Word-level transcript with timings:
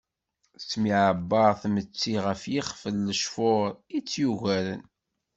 Tettemɛebbar 0.59 1.51
d 1.61 1.63
imeṭṭi 1.67 2.13
ɣef 2.25 2.41
yixef 2.53 2.81
n 2.95 3.05
lecfur 3.09 3.65
itt-yugaren. 3.97 4.81